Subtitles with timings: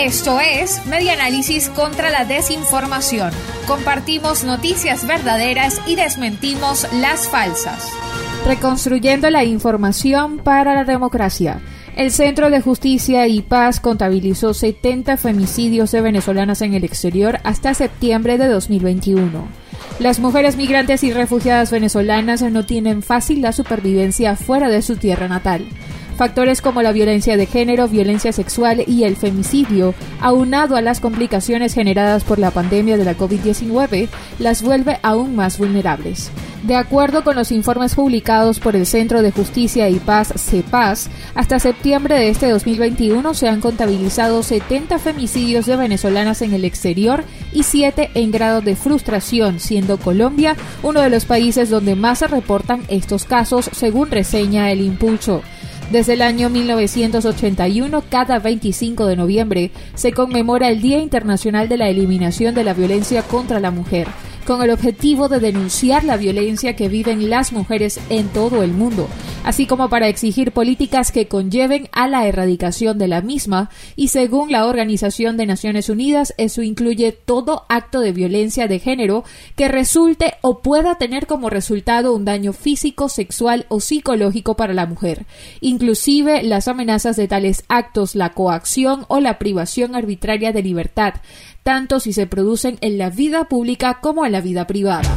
[0.00, 3.30] Esto es Media Análisis contra la Desinformación.
[3.66, 7.92] Compartimos noticias verdaderas y desmentimos las falsas.
[8.46, 11.60] Reconstruyendo la información para la democracia.
[11.94, 17.74] El Centro de Justicia y Paz contabilizó 70 femicidios de venezolanas en el exterior hasta
[17.74, 19.46] septiembre de 2021.
[19.98, 25.28] Las mujeres migrantes y refugiadas venezolanas no tienen fácil la supervivencia fuera de su tierra
[25.28, 25.66] natal.
[26.22, 31.74] Factores como la violencia de género, violencia sexual y el femicidio, aunado a las complicaciones
[31.74, 34.08] generadas por la pandemia de la COVID-19,
[34.38, 36.30] las vuelve aún más vulnerables.
[36.62, 41.58] De acuerdo con los informes publicados por el Centro de Justicia y Paz CEPAS, hasta
[41.58, 47.64] septiembre de este 2021 se han contabilizado 70 femicidios de venezolanas en el exterior y
[47.64, 50.54] 7 en grado de frustración, siendo Colombia
[50.84, 55.42] uno de los países donde más se reportan estos casos, según reseña el impulso.
[55.90, 61.88] Desde el año 1981, cada 25 de noviembre, se conmemora el Día Internacional de la
[61.88, 64.08] Eliminación de la Violencia contra la Mujer
[64.46, 69.08] con el objetivo de denunciar la violencia que viven las mujeres en todo el mundo,
[69.44, 74.52] así como para exigir políticas que conlleven a la erradicación de la misma, y según
[74.52, 79.24] la Organización de Naciones Unidas, eso incluye todo acto de violencia de género
[79.56, 84.86] que resulte o pueda tener como resultado un daño físico, sexual o psicológico para la
[84.86, 85.26] mujer,
[85.60, 91.14] inclusive las amenazas de tales actos, la coacción o la privación arbitraria de libertad,
[91.62, 95.16] tanto si se producen en la vida pública como en la vida privada.